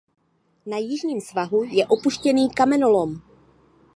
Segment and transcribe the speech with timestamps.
[0.65, 3.15] Na jižním svahu je opuštěný kamenolom.